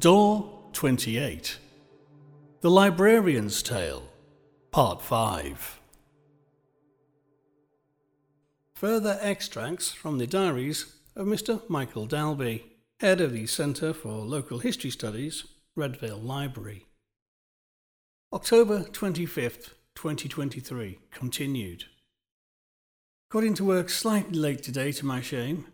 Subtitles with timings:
[0.00, 1.58] Door 28
[2.62, 4.02] The Librarian's Tale,
[4.70, 5.78] Part 5.
[8.76, 11.68] Further extracts from the diaries of Mr.
[11.68, 12.64] Michael Dalby,
[13.00, 15.44] head of the Centre for Local History Studies,
[15.76, 16.86] Redvale Library.
[18.32, 21.84] October 25th, 2023, continued.
[23.28, 25.66] Got into work slightly late today to my shame.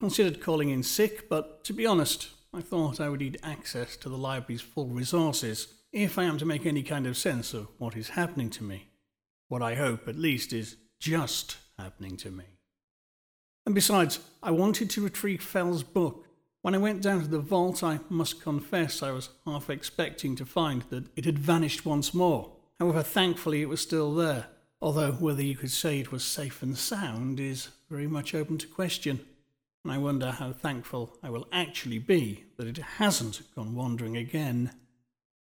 [0.00, 4.08] Considered calling in sick, but to be honest, I thought I would need access to
[4.08, 7.96] the library's full resources if I am to make any kind of sense of what
[7.96, 8.88] is happening to me.
[9.46, 12.42] What I hope, at least, is just happening to me.
[13.64, 16.26] And besides, I wanted to retrieve Fell's book.
[16.62, 20.44] When I went down to the vault, I must confess I was half expecting to
[20.44, 22.56] find that it had vanished once more.
[22.80, 24.48] However, thankfully it was still there,
[24.82, 28.66] although whether you could say it was safe and sound is very much open to
[28.66, 29.20] question
[29.88, 34.72] and I wonder how thankful I will actually be that it hasn't gone wandering again.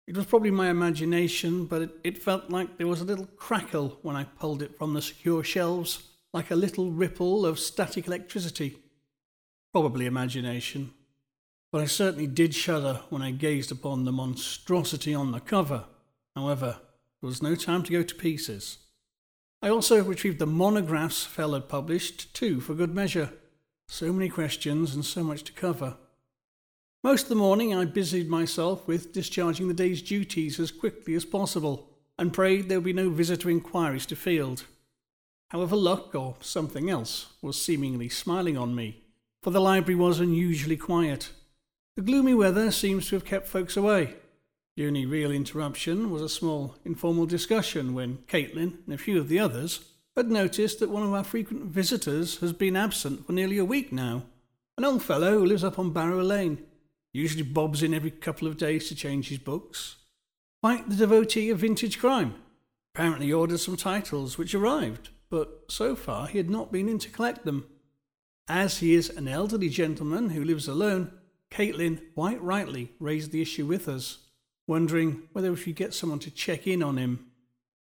[0.07, 3.99] It was probably my imagination, but it, it, felt like there was a little crackle
[4.03, 8.77] when I pulled it from the secure shelves, like a little ripple of static electricity.
[9.73, 10.93] Probably imagination,
[11.73, 15.87] but I certainly did shudder when I gazed upon the monstrosity on the cover.
[16.35, 16.77] However,
[17.23, 18.81] there was no time to go to pieces.
[19.63, 23.33] I also retrieved the monographs Fell had published, too, for good measure.
[23.89, 25.97] So many questions and so much to cover.
[27.05, 31.25] Most of the morning I busied myself with discharging the day's duties as quickly as
[31.25, 31.89] possible
[32.19, 34.65] and prayed there would be no visitor inquiries to field.
[35.51, 39.05] However, luck or something else was seemingly smiling on me,
[39.43, 41.31] for the library was unusually quiet.
[41.95, 44.15] The gloomy weather seems to have kept folks away.
[44.77, 49.29] The only real interruption was a small informal discussion when Caitlin and a few of
[49.29, 49.81] the others
[50.17, 53.93] had noticed that one of our frequent visitors has been absent for nearly a week
[53.93, 54.25] now.
[54.79, 56.65] An old fellow who lives up on Barrow Lane.
[57.13, 59.97] Usually bobs in every couple of days to change his books.
[60.63, 62.35] Quite the devotee of vintage crime.
[62.95, 67.11] Apparently ordered some titles which arrived, but so far he had not been in to
[67.11, 67.67] collect them.
[68.49, 71.13] As he is an elderly gentleman who lives alone,
[71.51, 74.19] Caitlin quite rightly raised the issue with us,
[74.67, 77.27] wondering whether we should get someone to check in on him.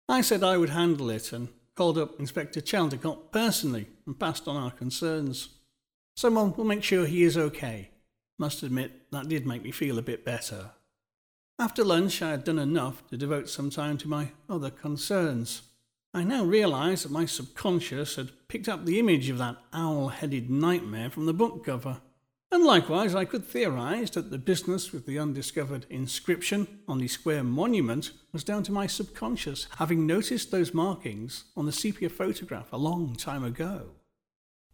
[0.09, 4.57] I said I would handle it, and called up Inspector Chaldecott personally and passed on
[4.57, 5.51] our concerns.
[6.17, 7.91] Someone will make sure he is okay.
[8.39, 10.73] Must admit, that did make me feel a bit better.
[11.59, 15.63] After lunch, I had done enough to devote some time to my other concerns.
[16.15, 20.51] I now realised that my subconscious had picked up the image of that owl headed
[20.51, 22.01] nightmare from the book cover.
[22.53, 27.43] And likewise, I could theorize that the business with the undiscovered inscription on the square
[27.43, 32.77] monument was down to my subconscious having noticed those markings on the sepia photograph a
[32.77, 33.93] long time ago.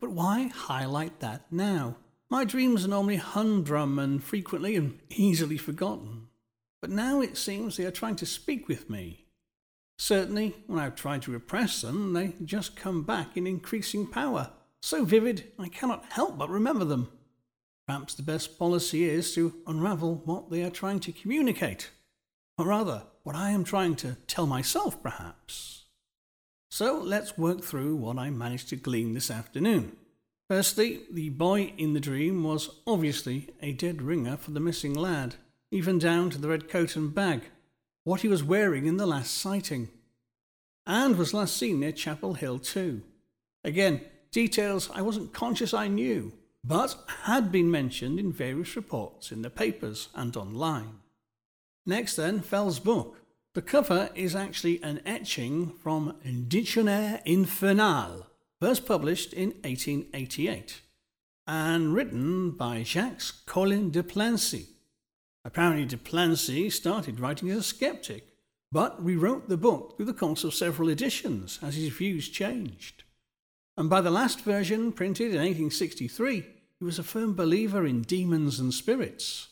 [0.00, 1.98] But why highlight that now?
[2.28, 6.26] My dreams are normally humdrum and frequently and easily forgotten.
[6.80, 9.26] But now it seems they are trying to speak with me.
[9.98, 14.50] Certainly, when I've tried to repress them, they just come back in increasing power,
[14.82, 17.12] so vivid I cannot help but remember them.
[17.88, 21.90] Perhaps the best policy is to unravel what they are trying to communicate,
[22.58, 25.86] or rather, what I am trying to tell myself, perhaps.
[26.70, 29.96] So let's work through what I managed to glean this afternoon.
[30.50, 35.36] Firstly, the boy in the dream was obviously a dead ringer for the missing lad,
[35.70, 37.44] even down to the red coat and bag,
[38.04, 39.88] what he was wearing in the last sighting,
[40.86, 43.00] and was last seen near Chapel Hill too.
[43.64, 46.34] Again, details I wasn't conscious I knew,
[46.64, 51.00] but had been mentioned in various reports in the papers and online.
[51.86, 53.22] Next, then, Fell's book.
[53.54, 56.16] The cover is actually an etching from
[56.48, 58.26] Dictionnaire Infernal,
[58.60, 60.82] first published in 1888,
[61.46, 64.66] and written by Jacques Colin de Plancy.
[65.44, 68.28] Apparently, de Plancy started writing as a skeptic,
[68.70, 73.04] but rewrote the book through the course of several editions as his views changed
[73.78, 76.44] and by the last version, printed in 1863,
[76.80, 79.50] he was a firm believer in demons and spirits.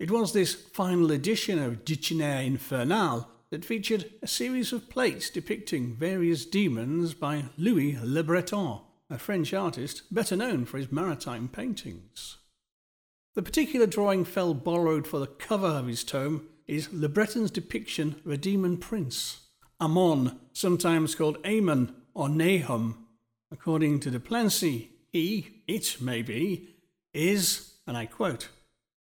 [0.00, 5.94] It was this final edition of Dictionnaire Infernal that featured a series of plates depicting
[5.94, 12.38] various demons by Louis Le Breton, a French artist better known for his maritime paintings.
[13.36, 18.20] The particular drawing Fell borrowed for the cover of his tome is Le Breton's depiction
[18.24, 19.42] of a demon prince,
[19.80, 23.05] Amon, sometimes called Aamon or Nahum,
[23.50, 26.68] According to de Plancy, he, it may be,
[27.14, 28.48] is, and I quote,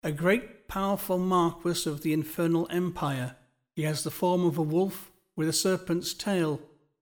[0.03, 3.35] a great powerful marquis of the infernal empire.
[3.75, 6.59] He has the form of a wolf with a serpent's tail.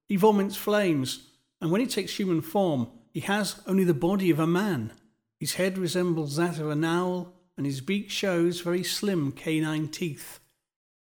[0.07, 1.27] He vomits flames,
[1.61, 4.91] and when he takes human form, he has only the body of a man.
[5.39, 10.39] His head resembles that of an owl, and his beak shows very slim canine teeth.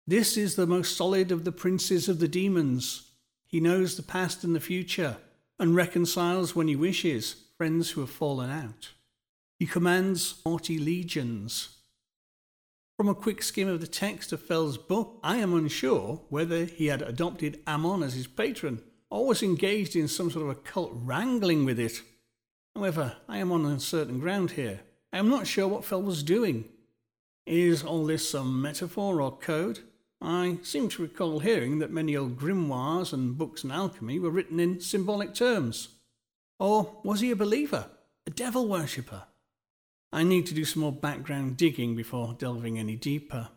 [0.06, 3.10] This is the most solid of the princes of the demons.
[3.46, 5.18] He knows the past and the future,
[5.58, 8.90] and reconciles when he wishes friends who have fallen out.
[9.58, 11.76] He commands forty legions.
[12.96, 16.86] From a quick skim of the text of Fell's book, I am unsure whether he
[16.86, 21.64] had adopted Ammon as his patron or was engaged in some sort of occult wrangling
[21.64, 22.02] with it.
[22.74, 24.80] However, I am on uncertain ground here.
[25.12, 26.64] I am not sure what Fell was doing.
[27.46, 29.80] Is all this some metaphor or code?
[30.24, 34.58] I seem to recall hearing that many old grimoires and books on alchemy were written
[34.58, 35.88] in symbolic terms.
[36.58, 37.90] Or was he a believer,
[38.26, 39.24] a devil worshipper?
[40.12, 43.50] I need to do some more background digging before delving any deeper.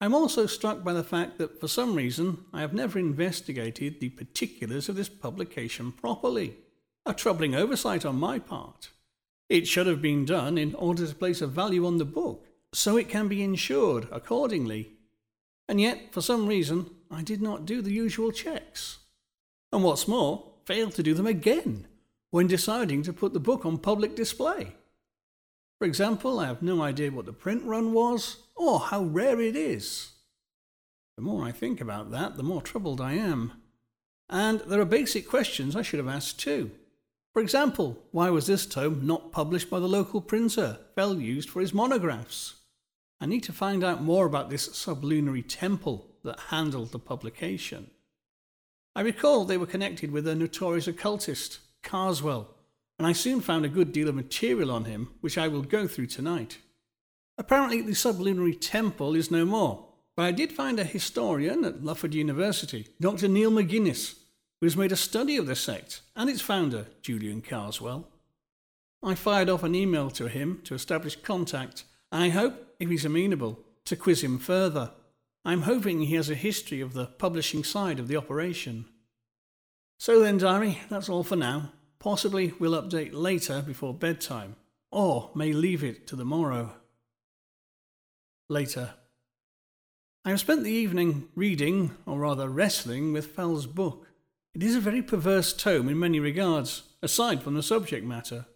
[0.00, 4.08] I'm also struck by the fact that for some reason I have never investigated the
[4.08, 6.56] particulars of this publication properly.
[7.06, 8.88] A troubling oversight on my part.
[9.48, 12.96] It should have been done in order to place a value on the book, so
[12.96, 14.96] it can be insured accordingly
[15.70, 18.98] and yet, for some reason, I did not do the usual checks.
[19.70, 21.86] And what's more, failed to do them again
[22.32, 24.74] when deciding to put the book on public display.
[25.78, 29.54] For example, I have no idea what the print run was or how rare it
[29.54, 30.10] is.
[31.16, 33.52] The more I think about that, the more troubled I am.
[34.28, 36.72] And there are basic questions I should have asked too.
[37.32, 41.60] For example, why was this tome not published by the local printer Fell used for
[41.60, 42.56] his monographs?
[43.20, 47.90] I need to find out more about this sublunary temple that handled the publication.
[48.96, 52.54] I recall they were connected with a notorious occultist, Carswell,
[52.98, 55.86] and I soon found a good deal of material on him, which I will go
[55.86, 56.58] through tonight.
[57.38, 62.12] Apparently, the sublunary temple is no more, but I did find a historian at Lufford
[62.12, 63.28] University, Dr.
[63.28, 64.18] Neil McGuinness,
[64.60, 68.08] who has made a study of the sect and its founder, Julian Carswell.
[69.02, 73.60] I fired off an email to him to establish contact I hope, if he's amenable,
[73.84, 74.90] to quiz him further.
[75.44, 78.86] I'm hoping he has a history of the publishing side of the operation.
[79.98, 81.72] So then, diary, that's all for now.
[81.98, 84.56] Possibly we'll update later before bedtime,
[84.90, 86.74] or may leave it to the morrow.
[88.48, 88.94] Later.
[90.24, 94.08] I have spent the evening reading, or rather wrestling, with Fell's book.
[94.54, 98.46] It is a very perverse tome in many regards, aside from the subject matter.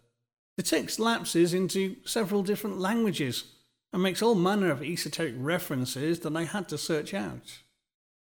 [0.57, 3.54] The text lapses into several different languages
[3.95, 7.59] and makes all manner of esoteric references that I had to search out.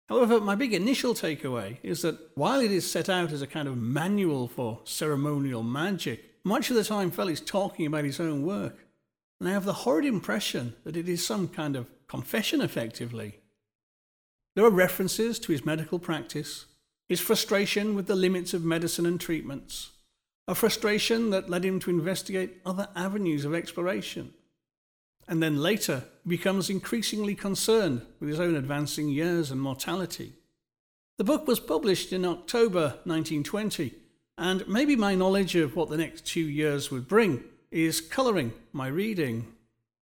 [0.08, 3.68] However, my big initial takeaway is that while it is set out as a kind
[3.68, 8.46] of manual for ceremonial magic, much of the time Fell is talking about his own
[8.46, 8.86] work,
[9.40, 13.40] and I have the horrid impression that it is some kind of confession effectively.
[14.56, 16.68] There are references to his medical practice,
[17.10, 19.90] his frustration with the limits of medicine and treatments,
[20.48, 24.36] a frustration that led him to investigate other avenues of exploration.
[25.28, 30.34] And then later becomes increasingly concerned with his own advancing years and mortality.
[31.18, 33.94] The book was published in October 1920,
[34.38, 38.88] and maybe my knowledge of what the next two years would bring is colouring my
[38.88, 39.54] reading.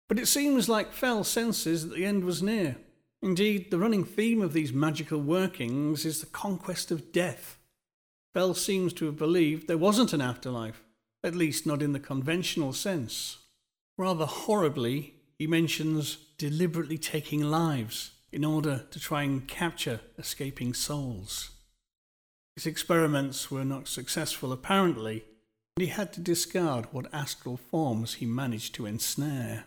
[0.09, 2.77] But it seems like Fell senses that the end was near.
[3.23, 7.59] Indeed, the running theme of these magical workings is the conquest of death.
[8.35, 10.83] Fell seems to have believed there wasn't an afterlife,
[11.25, 13.39] at least not in the conventional sense.
[13.97, 21.51] Rather horribly, he mentions deliberately taking lives in order to try and capture escaping souls.
[22.55, 25.25] His experiments were not successful, apparently,
[25.77, 29.65] and he had to discard what astral forms he managed to ensnare.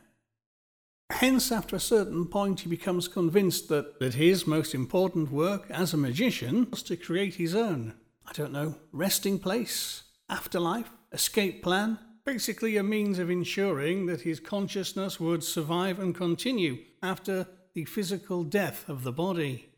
[1.12, 5.94] Hence, after a certain point, he becomes convinced that, that his most important work as
[5.94, 7.94] a magician was to create his own
[8.30, 11.98] I don't know, resting place, afterlife, escape plan.
[12.30, 18.44] Basically, a means of ensuring that his consciousness would survive and continue after the physical
[18.44, 19.70] death of the body.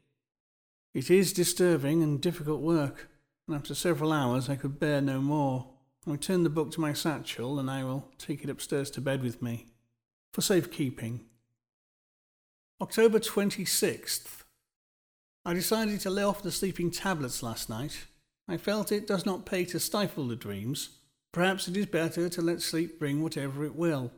[0.94, 3.10] It is disturbing and difficult work,
[3.48, 5.70] and after several hours I could bear no more.
[6.06, 9.24] I return the book to my satchel and I will take it upstairs to bed
[9.24, 9.68] with me,
[10.34, 11.22] for safekeeping.
[12.82, 14.44] October 26th.
[15.46, 18.08] I decided to lay off the sleeping tablets last night
[18.46, 20.98] I felt it does not pay to stifle the dreams.
[21.32, 24.12] Perhaps it is better to let sleep bring whatever it will.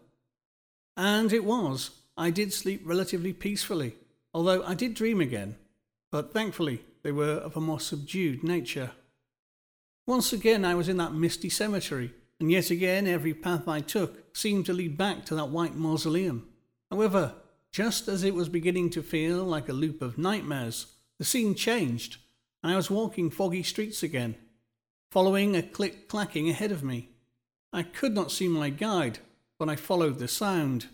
[0.98, 1.92] And it was.
[2.18, 3.96] I did sleep relatively peacefully,
[4.34, 5.56] although I did dream again,
[6.12, 8.92] but thankfully they were of a more subdued nature.
[10.06, 14.36] Once again I was in that misty cemetery, and yet again every path I took
[14.36, 16.48] seemed to lead back to that white mausoleum.
[16.92, 17.36] However,
[17.72, 22.18] just as it was beginning to feel like a loop of nightmares, the scene changed
[22.64, 24.36] and I was walking foggy streets again,
[25.14, 27.08] following a click clacking ahead of me.
[27.72, 29.20] I could not see my guide,
[29.60, 30.88] but I followed the sound.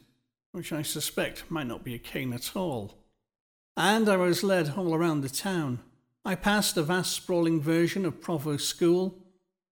[0.52, 2.98] which I suspect might not be a cane at all.
[3.78, 5.80] And I was led all around the town.
[6.26, 9.18] I passed a vast sprawling version of Provost School,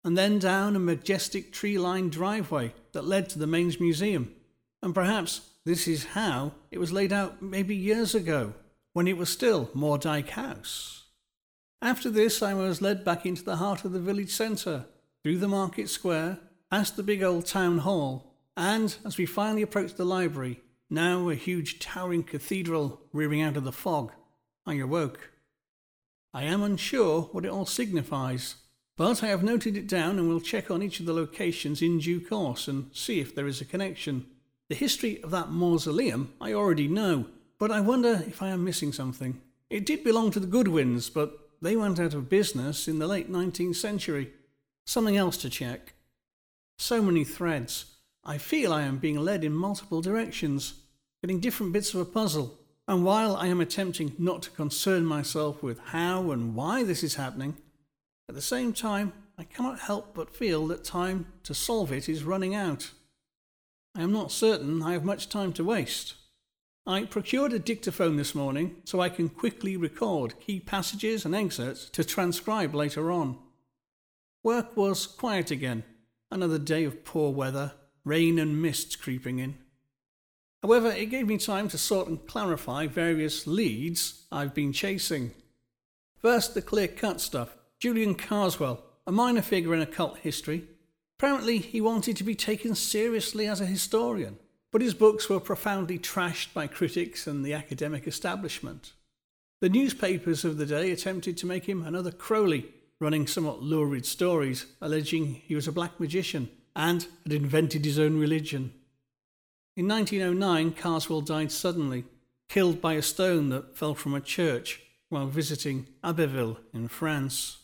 [0.04, 4.34] and then down a majestic tree lined driveway that led to the Mains Museum.
[4.82, 8.54] And perhaps this is how it was laid out maybe years ago,
[8.94, 11.07] when it was still Mordyke House.
[11.82, 14.86] After this, I was led back into the heart of the village centre,
[15.24, 16.40] through the market square,
[16.72, 21.36] past the big old town hall, and as we finally approached the library, now a
[21.36, 24.12] huge towering cathedral rearing out of the fog,
[24.66, 25.32] I awoke.
[26.34, 28.56] I am unsure what it all signifies,
[28.96, 32.00] but I have noted it down and will check on each of the locations in
[32.00, 34.26] due course and see if there is a connection.
[34.70, 37.28] The history of that mausoleum I already know,
[37.60, 39.42] but I wonder if I am missing something.
[39.70, 43.32] It did belong to the Goodwins, but they went out of business in the late
[43.32, 44.32] 19th century.
[44.86, 45.94] Something else to check.
[46.78, 47.86] So many threads.
[48.24, 50.76] I feel I am being led in multiple directions,
[51.22, 52.58] getting different bits of a puzzle.
[52.88, 57.16] And while I am attempting not to concern myself with how and why this is
[57.16, 57.58] happening,
[58.30, 62.24] at the same time, I cannot help but feel that time to solve it is
[62.24, 62.92] running out.
[63.96, 66.16] I am not certain I have much time to waste.
[66.90, 71.90] I procured a dictaphone this morning so I can quickly record key passages and excerpts
[71.90, 73.38] to transcribe later on.
[74.42, 75.84] Work was quiet again.
[76.32, 77.74] Another day of poor weather,
[78.06, 79.58] rain and mists creeping in.
[80.64, 85.34] However, it gave me time to sort and clarify various leads I've been chasing.
[86.22, 87.58] First, the clear cut stuff.
[87.82, 90.64] Julian Carswell, a minor figure in occult history.
[91.20, 94.38] Apparently, he wanted to be taken seriously as a historian
[94.72, 98.94] but his books were profoundly trashed by critics and the academic establishment.
[99.62, 102.68] The newspapers of the day attempted to make him another Crowley,
[103.00, 108.20] running somewhat lurid stories alleging he was a black magician and had invented his own
[108.20, 108.74] religion.
[109.76, 112.06] In 1909, Carswell died suddenly,
[112.50, 117.60] killed by a stone that fell from a church while visiting Abbeville in France.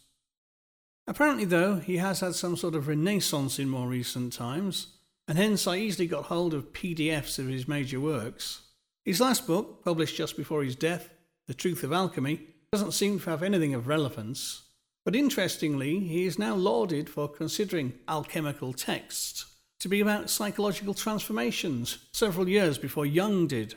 [1.06, 4.88] Apparently, though, he has had some sort of renaissance in more recent times,
[5.28, 8.62] and hence I easily got hold of PDFs of his major works.
[9.06, 11.10] His last book, published just before his death,
[11.48, 14.64] The Truth of Alchemy, doesn't seem to have anything of relevance,
[15.06, 19.46] but interestingly, he is now lauded for considering alchemical texts
[19.80, 23.76] to be about psychological transformations several years before Jung did.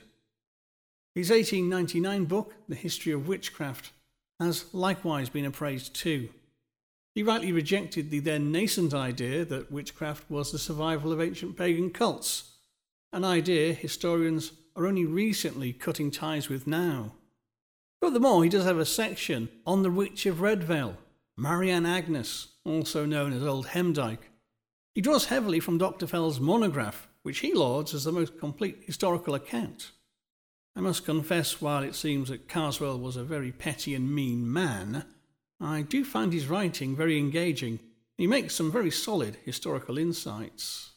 [1.16, 3.90] His 1899 book, The History of Witchcraft,
[4.38, 6.28] has likewise been appraised too.
[7.16, 11.88] He rightly rejected the then nascent idea that witchcraft was the survival of ancient pagan
[11.88, 12.58] cults,
[13.10, 17.14] an idea historians are only recently cutting ties with now.
[18.02, 20.98] Furthermore, he does have a section on the Witch of Redvale,
[21.38, 24.28] Marianne Agnes, also known as Old Hemdyke.
[24.94, 26.06] He draws heavily from Dr.
[26.06, 29.92] Fell's monograph, which he lauds as the most complete historical account.
[30.76, 35.06] I must confess, while it seems that Carswell was a very petty and mean man,
[35.60, 37.80] I do find his writing very engaging.
[38.18, 40.90] He makes some very solid historical insights.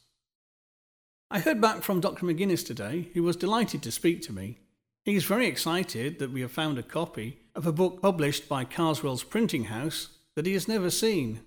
[1.30, 2.26] I heard back from Dr.
[2.26, 4.58] McGuinness today, who was delighted to speak to me.
[5.04, 8.64] He is very excited that we have found a copy of a book published by
[8.64, 11.40] Carswell's printing house that he has never seen.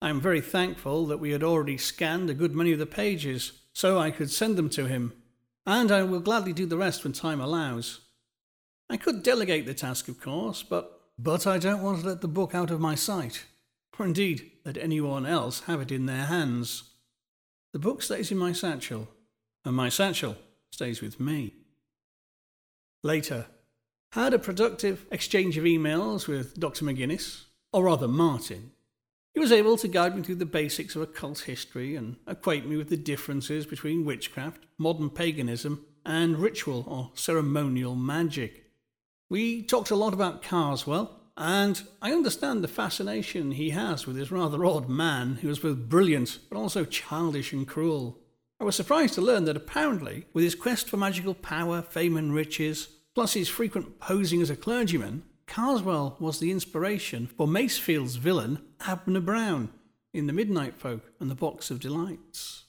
[0.00, 3.52] I am very thankful that we had already scanned a good many of the pages
[3.72, 5.12] so I could send them to him,
[5.66, 8.00] and I will gladly do the rest when time allows.
[8.88, 12.28] I could delegate the task, of course, but but I don't want to let the
[12.28, 13.46] book out of my sight,
[13.98, 16.84] or indeed let anyone else have it in their hands.
[17.72, 19.08] The book stays in my satchel,
[19.64, 20.36] and my satchel
[20.70, 21.54] stays with me.
[23.02, 23.46] Later,
[24.12, 26.84] had a productive exchange of emails with Dr.
[26.84, 28.72] McGuinness, or rather Martin.
[29.34, 32.76] He was able to guide me through the basics of occult history and acquaint me
[32.76, 38.65] with the differences between witchcraft, modern paganism, and ritual or ceremonial magic.
[39.28, 44.30] We talked a lot about Carswell, and I understand the fascination he has with this
[44.30, 48.20] rather odd man who is both brilliant but also childish and cruel.
[48.60, 52.32] I was surprised to learn that apparently, with his quest for magical power, fame, and
[52.32, 58.60] riches, plus his frequent posing as a clergyman, Carswell was the inspiration for Masefield's villain,
[58.86, 59.70] Abner Brown,
[60.14, 62.66] in The Midnight Folk and The Box of Delights.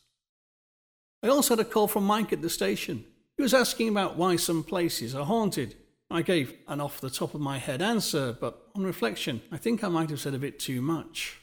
[1.22, 3.06] I also had a call from Mike at the station.
[3.36, 5.76] He was asking about why some places are haunted
[6.10, 9.84] I gave an off the top of my head answer, but on reflection, I think
[9.84, 11.40] I might have said a bit too much.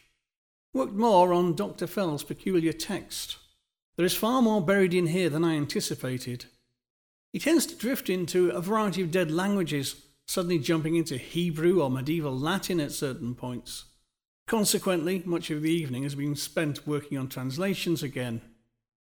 [0.73, 1.87] Worked more on Dr.
[1.87, 3.37] Fell's peculiar text.
[3.97, 6.47] There is far more buried in here than I anticipated.
[7.33, 11.90] He tends to drift into a variety of dead languages, suddenly jumping into Hebrew or
[11.90, 13.85] medieval Latin at certain points.
[14.47, 18.40] Consequently, much of the evening has been spent working on translations again.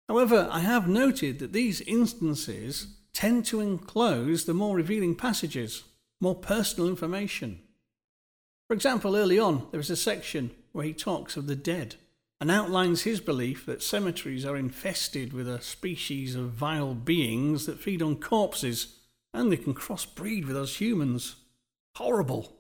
[0.08, 5.84] However, I have noted that these instances tend to enclose the more revealing passages,
[6.22, 7.60] more personal information.
[8.66, 11.96] For example, early on, there is a section where he talks of the dead
[12.40, 17.82] and outlines his belief that cemeteries are infested with a species of vile beings that
[17.82, 19.00] feed on corpses
[19.34, 21.36] and they can crossbreed with us humans.
[21.98, 22.54] Horrible.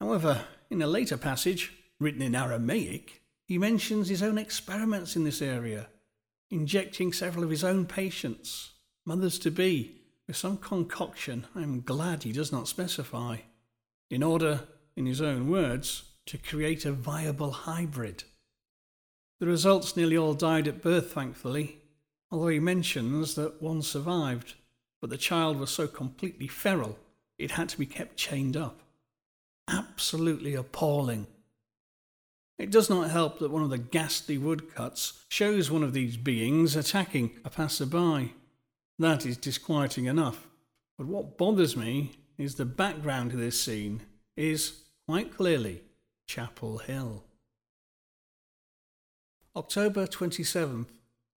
[0.00, 5.40] However, in a later passage, written in Aramaic, he mentions his own experiments in this
[5.40, 5.86] area,
[6.50, 8.71] injecting several of his own patients,
[9.04, 13.38] mothers to be, with some concoction I am glad he does not specify,
[14.10, 14.60] in order,
[14.96, 18.24] in his own words, to create a viable hybrid.
[19.40, 21.78] The results nearly all died at birth, thankfully,
[22.30, 24.54] although he mentions that one survived,
[25.00, 26.98] but the child was so completely feral
[27.38, 28.82] it had to be kept chained up
[29.68, 31.26] absolutely appalling.
[32.58, 36.76] It does not help that one of the ghastly woodcuts shows one of these beings
[36.76, 38.34] attacking a passerby.
[39.02, 40.46] That is disquieting enough.
[40.96, 44.02] But what bothers me is the background to this scene
[44.36, 45.82] is, quite clearly,
[46.28, 47.24] Chapel Hill.
[49.56, 50.86] October 27th,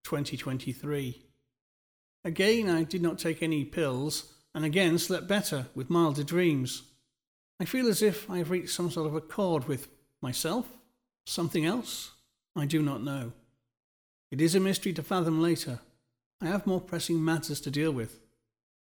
[0.03, 1.23] 2023.
[2.23, 6.83] Again, I did not take any pills, and again slept better with milder dreams.
[7.59, 9.87] I feel as if I have reached some sort of accord with
[10.21, 10.67] myself,
[11.25, 12.11] something else.
[12.55, 13.33] I do not know.
[14.29, 15.79] It is a mystery to fathom later.
[16.41, 18.19] I have more pressing matters to deal with.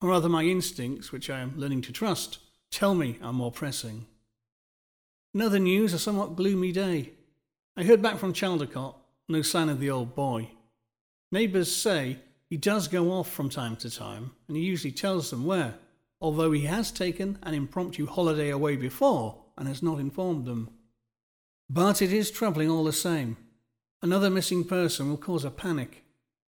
[0.01, 2.39] Or rather, my instincts, which I am learning to trust,
[2.71, 4.07] tell me are more pressing.
[5.35, 7.13] In other news, a somewhat gloomy day.
[7.77, 8.95] I heard back from Chaldecott,
[9.29, 10.51] no sign of the old boy.
[11.31, 12.19] Neighbours say
[12.51, 15.75] he does go off from time to time, and he usually tells them where
[16.23, 20.71] although he has taken an impromptu holiday away before and has not informed them.
[21.69, 23.37] But it is troubling all the same.
[24.01, 26.05] Another missing person will cause a panic.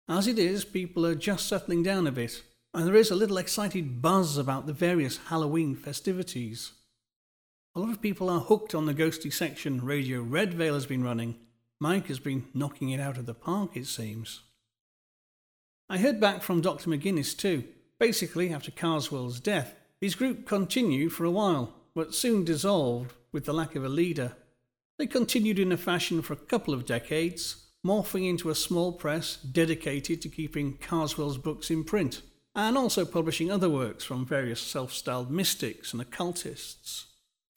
[0.07, 3.37] As it is, people are just settling down a bit, and there is a little
[3.37, 6.73] excited buzz about the various Halloween festivities.
[7.75, 11.35] A lot of people are hooked on the ghostly section Radio Redvale has been running.
[11.79, 14.41] Mike has been knocking it out of the park, it seems.
[15.89, 16.89] I heard back from Dr.
[16.89, 17.63] McGuinness too,
[18.01, 23.53] Basically, after Carswell's death, his group continued for a while, but soon dissolved with the
[23.53, 24.35] lack of a leader.
[24.97, 29.37] They continued in a fashion for a couple of decades, morphing into a small press
[29.37, 32.21] dedicated to keeping Carswell's books in print,
[32.55, 37.07] and also publishing other works from various self styled mystics and occultists.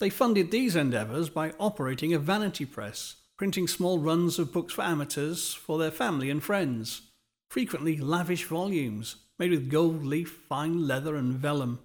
[0.00, 4.82] They funded these endeavours by operating a vanity press, printing small runs of books for
[4.82, 7.02] amateurs for their family and friends,
[7.50, 11.80] frequently lavish volumes made with gold leaf, fine leather, and vellum.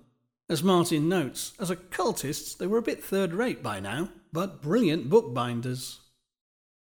[0.48, 5.10] As Martin notes, as occultists they were a bit third rate by now, but brilliant
[5.10, 6.00] bookbinders.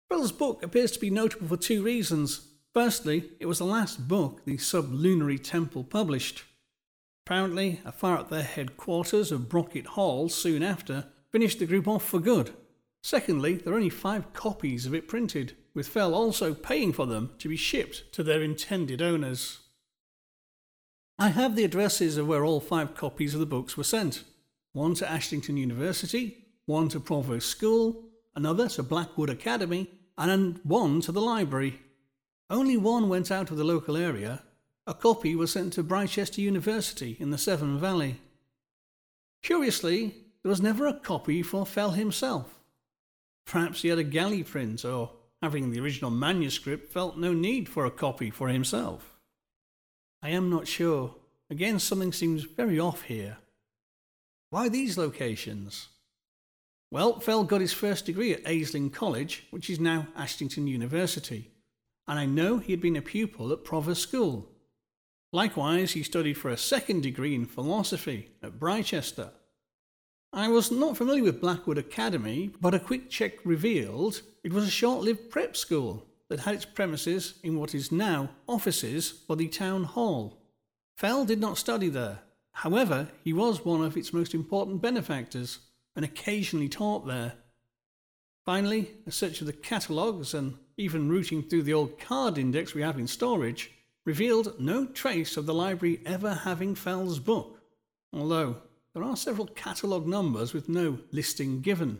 [0.10, 2.48] Fell's book appears to be notable for two reasons.
[2.74, 6.44] Firstly, it was the last book the Sublunary Temple published.
[7.26, 12.08] Apparently, a fire at their headquarters of Brocket Hall soon after finished the group off
[12.08, 12.54] for good.
[13.04, 17.32] Secondly, there are only five copies of it printed, with Fell also paying for them
[17.40, 19.60] to be shipped to their intended owners.
[21.20, 24.24] I have the addresses of where all five copies of the books were sent
[24.74, 28.04] one to Ashington University, one to Provost School,
[28.36, 31.80] another to Blackwood Academy, and one to the library.
[32.50, 34.42] Only one went out of the local area.
[34.86, 38.22] A copy was sent to Brichester University in the Severn Valley.
[39.44, 42.60] Curiously, there was never a copy for Fell himself.
[43.46, 47.86] Perhaps he had a galley print, or having the original manuscript, felt no need for
[47.86, 49.18] a copy for himself.
[50.22, 51.16] I am not sure.
[51.50, 53.38] Again, something seems very off here.
[54.50, 55.90] Why these locations?
[56.90, 61.52] Well, Fell got his first degree at Aisling College, which is now Ashington University,
[62.08, 64.50] and I know he had been a pupil at Provost School.
[65.34, 69.32] Likewise, he studied for a second degree in philosophy at Brichester.
[70.32, 74.72] I was not familiar with Blackwood Academy, but a quick check revealed it was a
[74.72, 79.48] short lived prep school that had its premises in what is now offices for the
[79.48, 80.42] town hall.
[80.98, 82.20] Fell did not study there.
[82.52, 85.60] However, he was one of its most important benefactors
[85.98, 87.34] and occasionally taught there.
[88.46, 92.84] Finally, a search of the catalogues and even routing through the old card index we
[92.84, 93.72] have in storage
[94.06, 97.60] revealed no trace of the library ever having Fell's book,
[98.14, 98.58] although
[98.94, 102.00] there are several catalogue numbers with no listing given.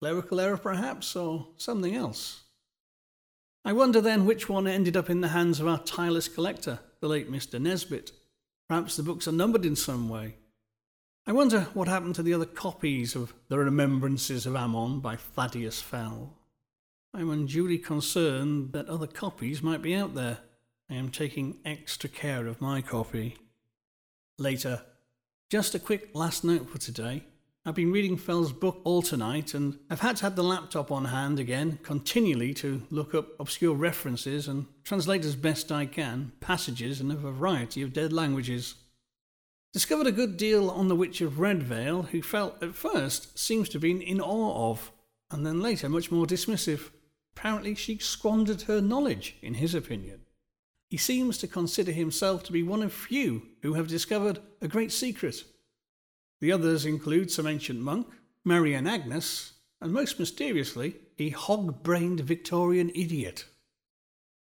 [0.00, 2.42] Clerical error, perhaps, or something else.
[3.64, 7.08] I wonder then which one ended up in the hands of our tireless collector, the
[7.08, 7.60] late Mr.
[7.60, 8.10] Nesbit.
[8.68, 10.34] Perhaps the books are numbered in some way.
[11.26, 15.80] I wonder what happened to the other copies of The Remembrances of Ammon by Thaddeus
[15.80, 16.34] Fell.
[17.12, 20.38] I am unduly concerned that other copies might be out there.
[20.88, 23.36] I am taking extra care of my copy.
[24.38, 24.82] later.
[25.50, 27.24] Just a quick last note for today.
[27.66, 31.04] I've been reading Fell's book all tonight and I've had to have the laptop on
[31.04, 37.00] hand again continually to look up obscure references and translate as best I can passages
[37.02, 38.76] in a variety of dead languages.
[39.72, 43.74] Discovered a good deal on the Witch of Redvale, who Fell at first seems to
[43.74, 44.92] have been in awe of,
[45.30, 46.90] and then later much more dismissive.
[47.36, 50.22] Apparently, she squandered her knowledge, in his opinion.
[50.88, 54.90] He seems to consider himself to be one of few who have discovered a great
[54.90, 55.44] secret
[56.40, 58.06] the others include some ancient monk,
[58.44, 63.44] Marian Agnes, and most mysteriously, a hog brained Victorian idiot.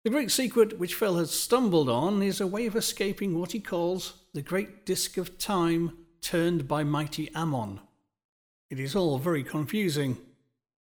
[0.04, 3.60] The great secret which Fell has stumbled on is a way of escaping what he
[3.60, 7.80] calls the great disk of time turned by mighty Ammon.
[8.70, 10.18] It is all very confusing.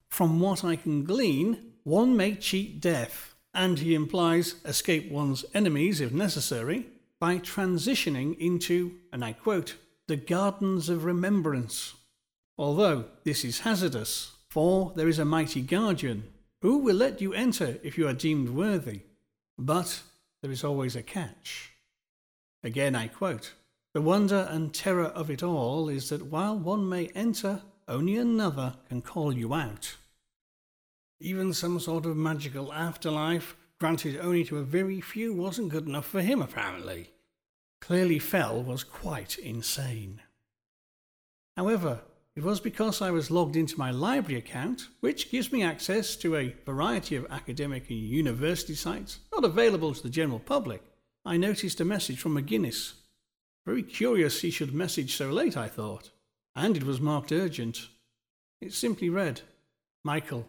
[0.08, 6.00] From what I can glean, one may cheat death, and he implies escape one's enemies
[6.00, 6.88] if necessary,
[7.20, 9.76] by transitioning into, and I quote,
[10.08, 11.96] the gardens of remembrance.
[12.58, 16.24] Although this is hazardous, for there is a mighty guardian
[16.62, 19.02] who will let you enter if you are deemed worthy.
[19.58, 20.02] But
[20.42, 21.73] there is always a catch.
[22.64, 23.54] Again, I quote
[23.94, 28.76] The wonder and terror of it all is that while one may enter, only another
[28.88, 29.98] can call you out.
[31.20, 36.06] Even some sort of magical afterlife, granted only to a very few, wasn't good enough
[36.06, 37.10] for him, apparently
[37.84, 40.22] clearly Fell was quite insane.
[41.58, 42.00] However,
[42.34, 46.38] it was because I was logged into my library account, which gives me access to
[46.38, 50.82] a variety of academic and university sites not available to the general public,
[51.26, 52.94] I noticed a message from McGuinness.
[53.66, 56.12] Very curious he should message so late, I thought,
[56.54, 57.88] and it was marked urgent.
[58.60, 59.42] It simply read
[60.04, 60.46] Michael,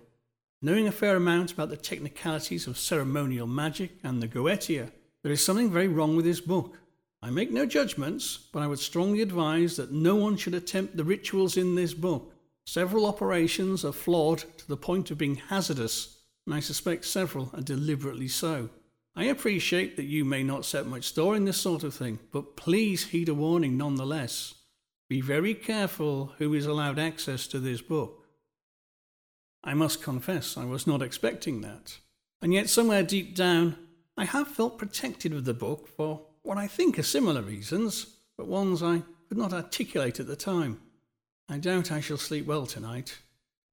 [0.61, 4.91] knowing a fair amount about the technicalities of ceremonial magic and the Goetia,
[5.23, 6.77] there is something very wrong with this book.
[7.23, 11.05] I make no judgments, but I would strongly advise that no one should attempt the
[11.05, 12.35] rituals in this book.
[12.67, 17.63] Several operations are flawed to the point of being hazardous, and I suspect several are
[17.63, 18.71] deliberately so.
[19.17, 22.57] I appreciate that you may not set much store in this sort of thing, but
[22.57, 24.55] please heed a warning nonetheless.
[25.09, 28.27] Be very careful who is allowed access to this book.
[29.63, 31.99] I must confess I was not expecting that,
[32.43, 33.77] and yet somewhere deep down
[34.17, 38.47] I have felt protected of the book for what I think are similar reasons, but
[38.47, 40.81] ones I could not articulate at the time.
[41.49, 43.19] I doubt I shall sleep well tonight,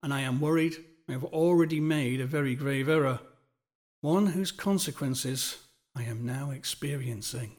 [0.04, 0.77] and I am worried
[1.10, 3.19] I have already made a very grave error,
[4.01, 5.57] one whose consequences
[5.95, 7.51] I am now experiencing.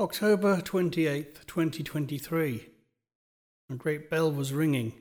[0.00, 2.66] October 28th, 2023.
[3.70, 4.92] A great bell was ringing,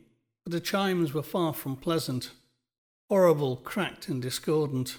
[0.45, 2.29] but the chimes were far from pleasant,
[3.09, 4.97] horrible, cracked, and discordant.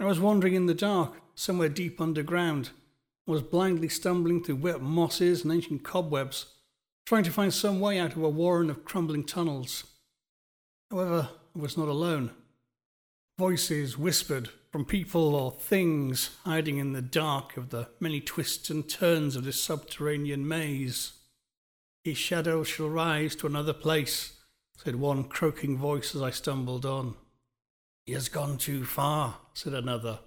[0.00, 2.70] I was wandering in the dark, somewhere deep underground,
[3.28, 6.46] I was blindly stumbling through wet mosses and ancient cobwebs,
[7.04, 9.84] trying to find some way out of a warren of crumbling tunnels.
[10.90, 12.30] However, I was not alone.
[13.38, 18.88] Voices whispered from people or things hiding in the dark of the many twists and
[18.88, 21.12] turns of this subterranean maze.
[22.02, 24.40] His shadow shall rise to another place,
[24.76, 27.14] said one croaking voice as I stumbled on.
[28.06, 30.18] He has gone too far, said another.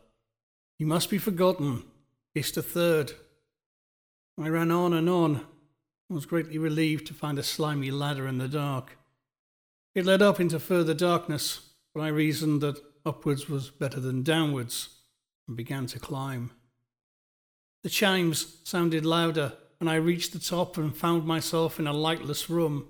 [0.79, 1.83] He must be forgotten,
[2.33, 3.11] hissed a third.
[4.39, 5.45] I ran on and on, and
[6.15, 8.97] was greatly relieved to find a slimy ladder in the dark.
[9.95, 14.89] It led up into further darkness, but I reasoned that upwards was better than downwards,
[15.47, 16.51] and began to climb.
[17.83, 22.49] The chimes sounded louder, and I reached the top and found myself in a lightless
[22.49, 22.87] room,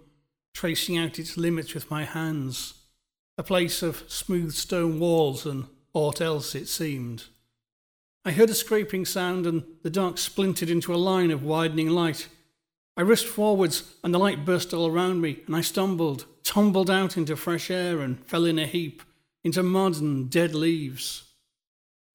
[0.53, 2.73] tracing out its limits with my hands,
[3.37, 7.25] a place of smooth stone walls and aught else it seemed.
[8.23, 12.27] I heard a scraping sound, and the dark splintered into a line of widening light.
[12.95, 17.17] I risked forwards, and the light burst all around me, and I stumbled, tumbled out
[17.17, 19.01] into fresh air, and fell in a heap,
[19.43, 21.23] into mud and dead leaves.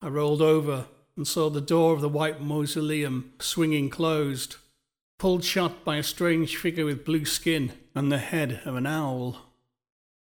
[0.01, 0.85] I rolled over
[1.15, 4.57] and saw the door of the white mausoleum swinging closed,
[5.17, 9.37] pulled shut by a strange figure with blue skin and the head of an owl.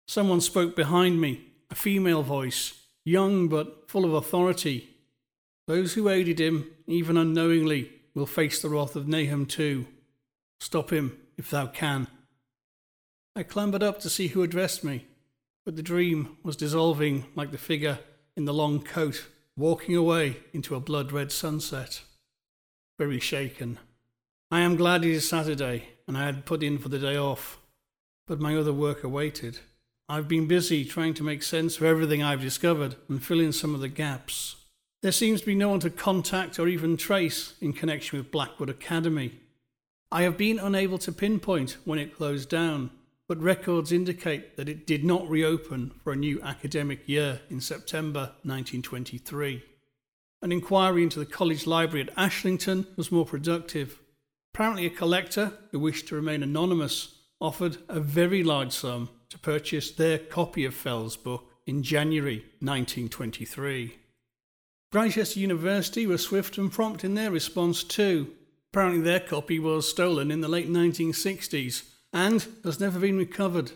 [0.07, 4.89] Someone spoke behind me, a female voice, young but full of authority.
[5.65, 9.87] Those who aided him, even unknowingly, will face the wrath of Nahum too.
[10.59, 12.07] Stop him, if thou can.
[13.35, 15.05] I clambered up to see who addressed me,
[15.67, 17.99] but the dream was dissolving like the figure
[18.37, 19.27] in the long coat,
[19.57, 22.03] walking away into a blood red sunset.
[22.97, 23.77] Very shaken.
[24.49, 27.59] I am glad it is Saturday, and I had put in for the day off,
[28.27, 29.59] but my other work awaited.
[30.07, 33.75] I've been busy trying to make sense of everything I've discovered and fill in some
[33.75, 34.55] of the gaps.
[35.01, 38.69] There seems to be no one to contact or even trace in connection with Blackwood
[38.69, 39.41] Academy.
[40.13, 42.91] I have been unable to pinpoint when it closed down,
[43.27, 48.31] but records indicate that it did not reopen for a new academic year in September
[48.43, 49.63] 1923.
[50.41, 53.99] An inquiry into the college library at Ashlington was more productive.
[54.53, 59.91] Apparently, a collector who wished to remain anonymous offered a very large sum to purchase
[59.91, 63.97] their copy of Fell's book in January 1923.
[64.91, 68.31] Brichester University were swift and prompt in their response too.
[68.71, 71.83] Apparently, their copy was stolen in the late 1960s
[72.17, 73.71] and has never been recovered.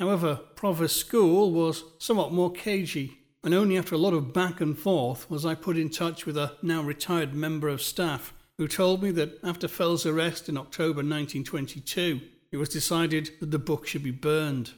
[0.00, 4.76] However, Provost School was somewhat more cagey, and only after a lot of back and
[4.76, 9.04] forth was I put in touch with a now retired member of staff who told
[9.04, 14.02] me that after Fell's arrest in October 1922, it was decided that the book should
[14.02, 14.72] be burned.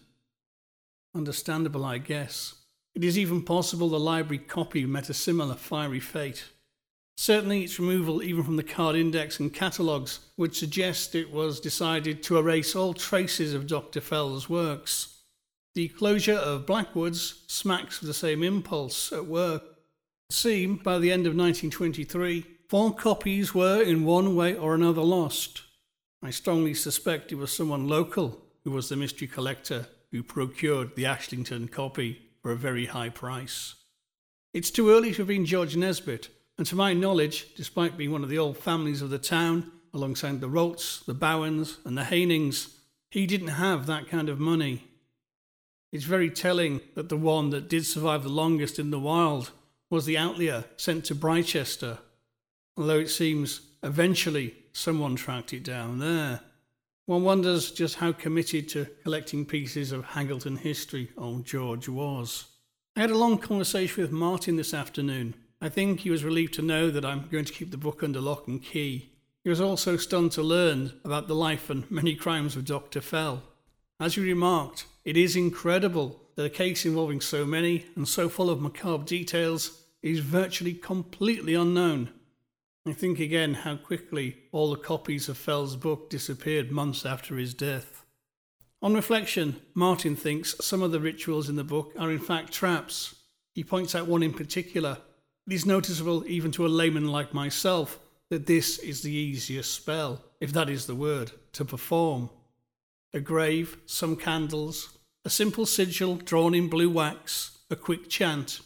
[1.14, 2.56] Understandable, I guess.
[2.94, 6.44] It is even possible the library copy met a similar fiery fate.
[7.16, 12.22] Certainly, its removal, even from the card index and catalogues, would suggest it was decided
[12.22, 14.00] to erase all traces of Dr.
[14.00, 15.22] Fell's works.
[15.74, 19.62] The closure of Blackwood's smacks of the same impulse at work.
[20.30, 25.62] Seemed, by the end of 1923, four copies were in one way or another lost.
[26.22, 31.06] I strongly suspect it was someone local who was the mystery collector who procured the
[31.06, 33.74] Ashlington copy for a very high price.
[34.52, 38.22] It's too early to have been George Nesbit, and to my knowledge, despite being one
[38.22, 42.76] of the old families of the town, alongside the Rolts, the Bowens, and the Haynings,
[43.10, 44.84] he didn't have that kind of money.
[45.92, 49.50] It's very telling that the one that did survive the longest in the wild
[49.88, 51.98] was the Outlier sent to Brichester,
[52.76, 56.40] although it seems eventually someone tracked it down there.
[57.06, 62.46] One wonders just how committed to collecting pieces of Haggleton history old George was.
[62.96, 65.34] I had a long conversation with Martin this afternoon.
[65.60, 68.20] I think he was relieved to know that I'm going to keep the book under
[68.20, 69.10] lock and key.
[69.42, 73.00] He was also stunned to learn about the life and many crimes of Dr.
[73.00, 73.42] Fell.
[73.98, 78.50] As he remarked, it is incredible that a case involving so many and so full
[78.50, 82.10] of macabre details is virtually completely unknown.
[82.86, 87.54] I think again how quickly all the copies of Fell's book disappeared months after his
[87.54, 88.04] death.
[88.82, 93.16] On reflection, Martin thinks some of the rituals in the book are in fact traps.
[93.54, 94.98] He points out one in particular.
[95.46, 97.98] It is noticeable even to a layman like myself
[98.30, 102.30] that this is the easiest spell, if that is the word, to perform.
[103.14, 108.60] A grave, some candles, a simple sigil drawn in blue wax, a quick chant.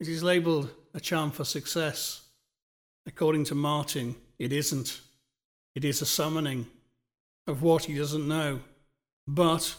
[0.00, 2.22] It is labelled a charm for success.
[3.06, 5.00] According to Martin, it isn't.
[5.74, 6.66] It is a summoning
[7.46, 8.60] of what he doesn't know.
[9.26, 9.74] But,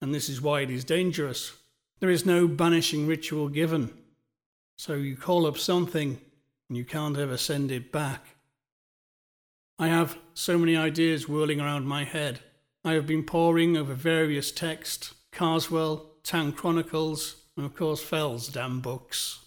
[0.00, 1.52] and this is why it is dangerous,
[2.00, 3.92] there is no banishing ritual given.
[4.84, 6.20] So you call up something
[6.68, 8.34] and you can't ever send it back.
[9.78, 12.40] I have so many ideas whirling around my head.
[12.84, 18.80] I have been poring over various texts, Carswell, Town Chronicles, and of course Fell's damn
[18.80, 19.44] books.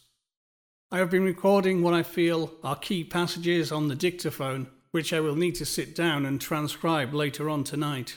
[0.89, 5.19] I have been recording what I feel are key passages on the dictaphone, which I
[5.19, 8.15] will need to sit down and transcribe later on tonight.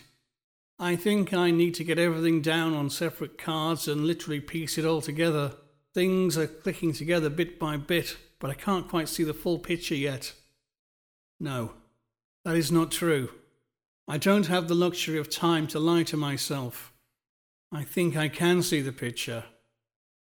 [0.78, 4.84] I think I need to get everything down on separate cards and literally piece it
[4.84, 5.54] all together.
[5.98, 9.96] Things are clicking together bit by bit, but I can't quite see the full picture
[9.96, 10.32] yet.
[11.40, 11.72] No,
[12.44, 13.30] that is not true.
[14.06, 16.92] I don't have the luxury of time to lie to myself.
[17.72, 19.42] I think I can see the picture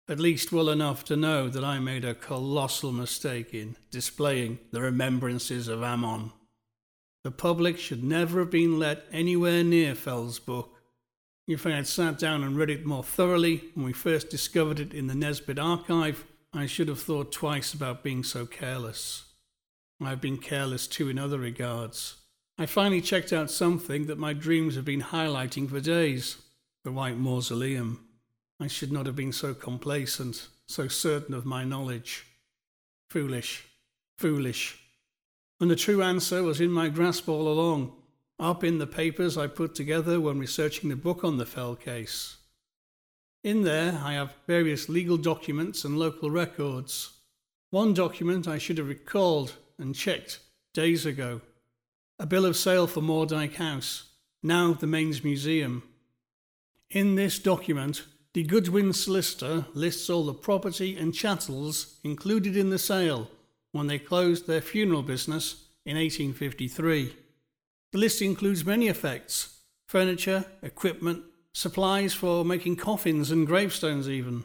[0.08, 4.80] at least well enough to know that I made a colossal mistake in displaying the
[4.80, 6.30] remembrances of Ammon.
[7.24, 10.73] The public should never have been let anywhere near Fell's book.
[11.46, 14.94] If I had sat down and read it more thoroughly when we first discovered it
[14.94, 19.24] in the Nesbit archive, I should have thought twice about being so careless.
[20.02, 22.16] I've been careless too in other regards.
[22.56, 26.38] I finally checked out something that my dreams have been highlighting for days
[26.84, 28.06] the White Mausoleum.
[28.60, 32.26] I should not have been so complacent, so certain of my knowledge.
[33.10, 33.66] Foolish,
[34.18, 34.78] foolish.
[35.60, 37.96] And the true answer was in my grasp all along,
[38.38, 42.36] up in the papers I put together when researching the book on the Fell case.
[43.42, 47.12] In there, I have various legal documents and local records.
[47.70, 50.40] One document I should have recalled and checked
[50.72, 51.40] days ago
[52.18, 54.10] a bill of sale for Mordyke House,
[54.42, 55.82] now the Mains Museum.
[56.90, 62.78] In this document, the Goodwin solicitor lists all the property and chattels included in the
[62.78, 63.28] sale
[63.72, 67.16] when they closed their funeral business in 1853.
[67.94, 74.42] The list includes many effects furniture, equipment, supplies for making coffins and gravestones, even,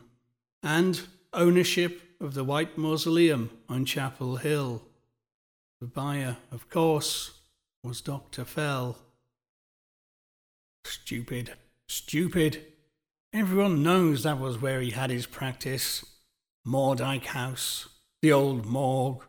[0.61, 1.01] and
[1.33, 4.83] ownership, of the White Mausoleum on Chapel Hill.
[5.81, 7.39] The buyer, of course,
[7.81, 8.45] was Dr.
[8.45, 8.99] Fell.
[10.85, 11.53] Stupid,
[11.87, 12.63] stupid.
[13.33, 16.05] Everyone knows that was where he had his practice.
[16.67, 17.89] Mordyke House,
[18.21, 19.23] the old morgue,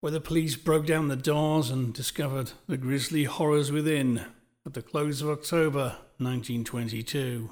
[0.00, 4.24] where the police broke down the doors and discovered the grisly horrors within
[4.64, 7.50] at the close of October 1922.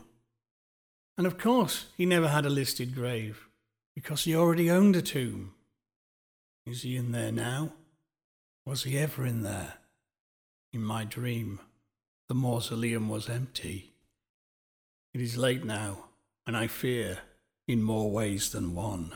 [1.17, 3.49] And of course, he never had a listed grave,
[3.95, 5.55] because he already owned a tomb.
[6.67, 7.73] Is he in there now?
[8.67, 9.75] Was he ever in there?
[10.73, 11.61] In my dream,
[12.29, 13.93] the mausoleum was empty.
[15.13, 16.07] It is late now,
[16.47, 17.19] and I fear
[17.69, 19.13] in more ways than one.